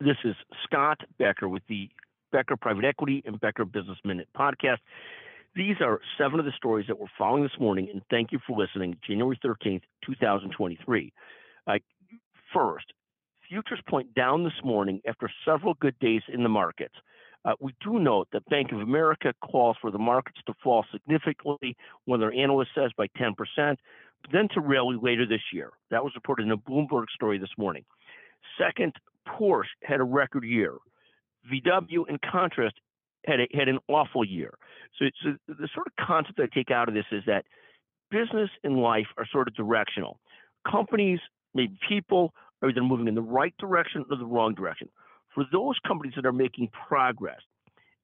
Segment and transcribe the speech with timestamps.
[0.00, 0.34] This is
[0.64, 1.88] Scott Becker with the
[2.32, 4.78] Becker Private Equity and Becker Business Minute podcast.
[5.54, 8.58] These are seven of the stories that we're following this morning, and thank you for
[8.58, 8.98] listening.
[9.06, 11.12] January 13th, 2023.
[11.68, 11.74] Uh,
[12.52, 12.86] first,
[13.48, 16.94] futures point down this morning after several good days in the markets.
[17.44, 21.76] Uh, we do note that Bank of America calls for the markets to fall significantly
[22.04, 23.76] when their analyst says by 10%, but
[24.32, 25.70] then to rally later this year.
[25.92, 27.84] That was reported in a Bloomberg story this morning.
[28.58, 28.94] Second,
[29.28, 30.74] Porsche had a record year.
[31.50, 32.74] VW, in contrast,
[33.26, 34.54] had a, had an awful year.
[34.98, 37.44] So, so the sort of concept I take out of this is that
[38.10, 40.20] business and life are sort of directional.
[40.70, 41.20] Companies,
[41.54, 42.32] maybe people,
[42.62, 44.88] are either moving in the right direction or the wrong direction.
[45.34, 47.40] For those companies that are making progress,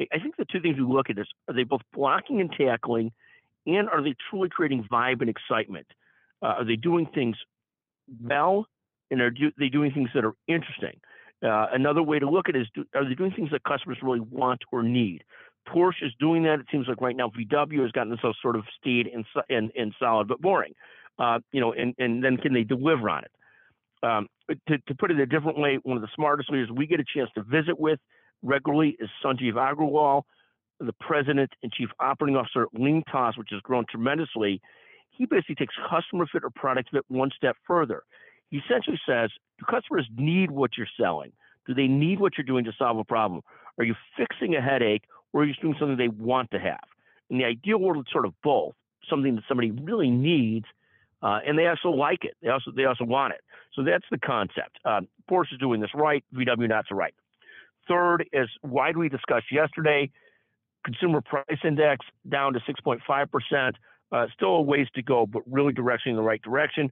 [0.00, 3.12] I think the two things we look at is are they both blocking and tackling,
[3.66, 5.86] and are they truly creating vibe and excitement?
[6.40, 7.36] Uh, are they doing things
[8.22, 8.66] well,
[9.10, 11.00] and are do, they doing things that are interesting?
[11.42, 13.98] Uh, another way to look at it is do, are they doing things that customers
[14.02, 15.22] really want or need?
[15.68, 16.60] Porsche is doing that.
[16.60, 19.94] It seems like right now VW has gotten themselves sort of staid and, and, and
[19.98, 20.72] solid but boring.
[21.18, 23.30] Uh, you know, and, and then can they deliver on it?
[24.02, 24.28] Um,
[24.68, 27.04] to, to put it a different way, one of the smartest leaders we get a
[27.04, 27.98] chance to visit with
[28.42, 30.22] regularly is Sanjeev Agrawal,
[30.80, 34.60] the president and chief operating officer at LeanTaaS, which has grown tremendously.
[35.10, 38.04] He basically takes customer fit or product fit one step further.
[38.50, 41.32] He essentially says, do customers need what you're selling?
[41.66, 43.42] Do they need what you're doing to solve a problem?
[43.78, 46.84] Are you fixing a headache or are you doing something they want to have?
[47.30, 48.74] In the ideal world, it's sort of both,
[49.08, 50.66] something that somebody really needs
[51.22, 52.36] uh, and they also like it.
[52.42, 53.40] They also they also want it.
[53.74, 54.78] So that's the concept.
[54.84, 56.24] Uh, Porsche is doing this right.
[56.34, 57.14] VW not so right.
[57.88, 60.10] Third, as widely discussed yesterday,
[60.84, 63.76] consumer price index down to 6.5 percent.
[64.10, 66.90] Uh, still a ways to go, but really direction in the right direction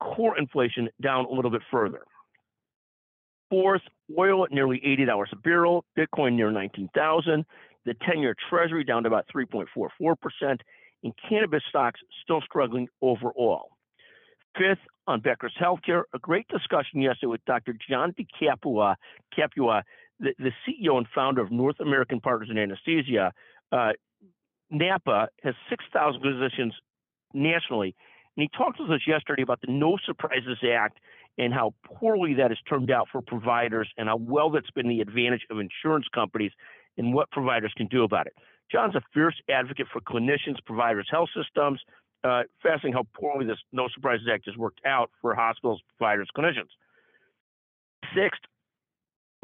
[0.00, 2.02] core inflation down a little bit further.
[3.50, 3.82] Fourth,
[4.18, 7.44] oil at nearly $80 a barrel, Bitcoin near 19,000,
[7.84, 10.58] the 10-year Treasury down to about 3.44%,
[11.02, 13.70] and cannabis stocks still struggling overall.
[14.56, 17.74] Fifth, on Becker's Healthcare, a great discussion yesterday with Dr.
[17.88, 18.96] John DeCapua,
[19.34, 19.82] Capua,
[20.20, 23.32] the, the CEO and founder of North American Partners in Anesthesia.
[23.72, 23.92] Uh,
[24.70, 26.74] NAPA has 6,000 physicians
[27.32, 27.94] nationally
[28.38, 30.98] and he talked to us yesterday about the No Surprises Act
[31.38, 35.00] and how poorly that has turned out for providers and how well that's been the
[35.00, 36.52] advantage of insurance companies
[36.96, 38.34] and what providers can do about it.
[38.70, 41.80] John's a fierce advocate for clinicians, providers, health systems.
[42.22, 46.70] Uh, fascinating how poorly this No Surprises Act has worked out for hospitals, providers, clinicians.
[48.14, 48.42] Sixth,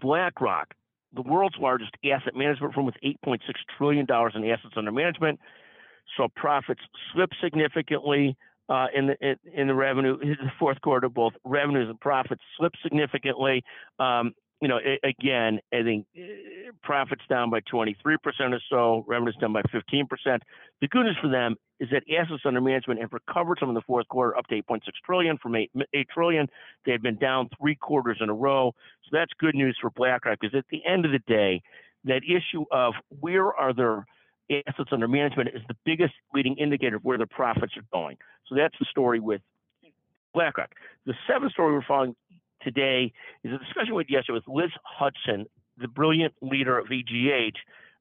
[0.00, 0.72] BlackRock,
[1.12, 3.38] the world's largest asset management firm with $8.6
[3.76, 5.40] trillion in assets under management,
[6.16, 6.80] saw profits
[7.12, 8.34] slip significantly
[8.68, 10.18] uh, in the in, the revenue.
[10.20, 13.62] in The fourth quarter, both revenues and profits slipped significantly.
[13.98, 19.36] Um, you know, it, again, I think uh, profits down by 23% or so, revenues
[19.40, 20.04] down by 15%.
[20.80, 23.82] The good news for them is that assets under management have recovered some in the
[23.82, 26.48] fourth quarter, up to 8.6 trillion from 8, 8 trillion.
[26.84, 28.72] They had been down three quarters in a row.
[29.04, 31.62] So that's good news for BlackRock because at the end of the day,
[32.04, 34.06] that issue of where are their
[34.50, 38.16] assets under management is the biggest leading indicator of where the profits are going.
[38.46, 39.42] So that's the story with
[40.34, 40.70] BlackRock.
[41.06, 42.16] The seventh story we're following
[42.62, 43.12] today
[43.44, 47.56] is a discussion we had yesterday with Liz Hudson, the brilliant leader of EGH,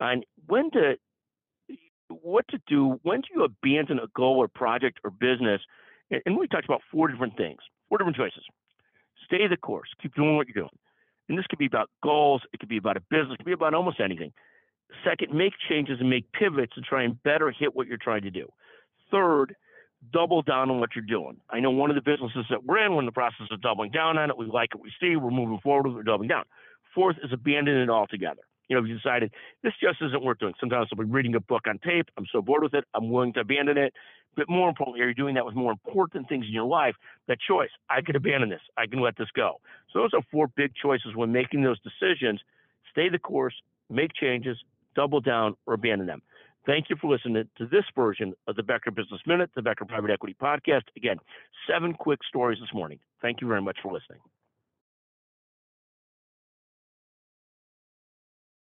[0.00, 0.96] on when to
[2.08, 5.60] what to do, when do you abandon a goal or project or business?
[6.26, 7.58] And we talked about four different things,
[7.88, 8.42] four different choices.
[9.24, 10.76] Stay the course, keep doing what you're doing.
[11.28, 13.52] And this could be about goals, it could be about a business, it could be
[13.52, 14.32] about almost anything.
[15.04, 18.30] Second, make changes and make pivots to try and better hit what you're trying to
[18.30, 18.48] do.
[19.10, 19.54] Third,
[20.12, 21.38] double down on what you're doing.
[21.50, 23.90] I know one of the businesses that we're in, we're in the process of doubling
[23.90, 24.36] down on it.
[24.36, 25.16] We like what we see.
[25.16, 25.92] We're moving forward.
[25.92, 26.44] We're doubling down.
[26.94, 28.42] Fourth is abandon it altogether.
[28.68, 30.54] You know, if you decided this just isn't worth doing.
[30.60, 32.06] Sometimes I'll be reading a book on tape.
[32.16, 32.84] I'm so bored with it.
[32.94, 33.92] I'm willing to abandon it.
[34.36, 36.94] But more importantly, are you doing that with more important things in your life?
[37.26, 37.70] That choice.
[37.88, 38.60] I could abandon this.
[38.78, 39.60] I can let this go.
[39.92, 42.40] So those are four big choices when making those decisions.
[42.92, 43.54] Stay the course,
[43.88, 44.56] make changes,
[44.94, 46.22] double down, or abandon them.
[46.66, 50.10] Thank you for listening to this version of the Becker Business Minute, the Becker Private
[50.10, 50.82] Equity Podcast.
[50.96, 51.16] Again,
[51.68, 52.98] seven quick stories this morning.
[53.22, 54.20] Thank you very much for listening.